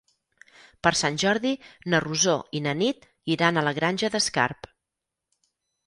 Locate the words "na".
1.95-2.01, 2.69-2.75